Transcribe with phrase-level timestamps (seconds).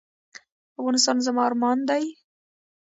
[0.79, 2.05] افغانستان زما ارمان دی؟